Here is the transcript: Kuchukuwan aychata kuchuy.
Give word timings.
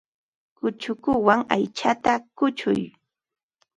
Kuchukuwan 0.57 1.39
aychata 1.55 2.13
kuchuy. 2.37 2.81